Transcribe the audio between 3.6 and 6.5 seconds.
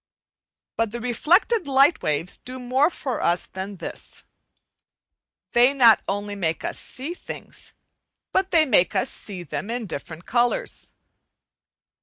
this. They not only